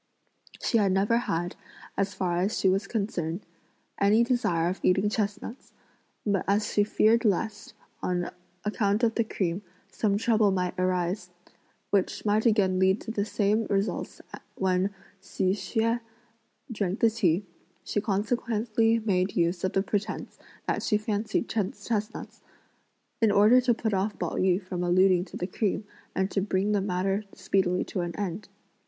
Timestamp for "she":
0.63-0.79, 2.59-2.67, 6.73-6.83, 17.83-18.01, 20.81-20.97